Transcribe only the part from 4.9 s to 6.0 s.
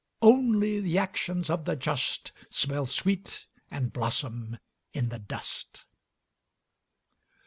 in the dust."